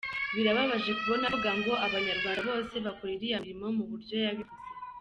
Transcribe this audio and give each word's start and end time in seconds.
Birababaje 0.35 0.91
kubona 0.99 1.23
avuga 1.29 1.49
ngo 1.59 1.71
abanyarwanda 1.85 2.45
bose 2.49 2.75
bakora 2.85 3.11
iriya 3.15 3.43
mirimo 3.43 3.65
mu 3.77 3.83
buryo 3.91 4.15
yabivuze. 4.25 4.63